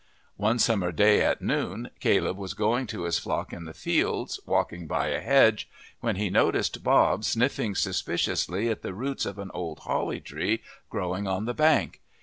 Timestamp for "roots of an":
8.95-9.51